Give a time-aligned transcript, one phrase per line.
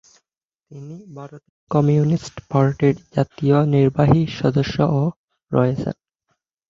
[0.71, 1.53] তিনি ভারতের
[1.71, 5.01] কমিউনিস্ট পার্টির জাতীয় নির্বাহী সদস্যও
[5.51, 5.95] রয়েছেন।